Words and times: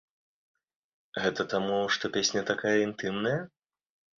Гэта 1.25 1.45
таму, 1.53 1.77
што 1.97 2.05
песня 2.17 2.41
такая 2.51 2.75
інтымная? 2.89 3.39